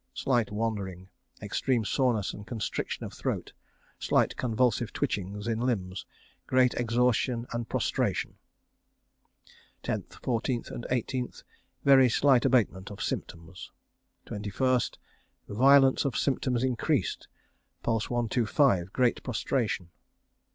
[0.15, 1.09] Slight wandering.
[1.43, 3.53] Extreme soreness and constriction of throat.
[3.99, 6.07] Slight convulsive twitchings in limbs.
[6.47, 8.37] Great exhaustion and prostration.
[9.83, 11.43] 10th, 14th, 18th.
[11.85, 13.71] Very slight abatement of symptoms.
[14.25, 14.97] 21st.
[15.47, 17.27] Violence of symptoms increased.
[17.83, 18.91] Pulse 125.
[18.91, 19.91] Great prostration.